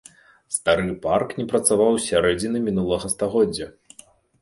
[0.55, 3.73] Стары парк не працаваў з сярэдзіны мінулага стагоддзя.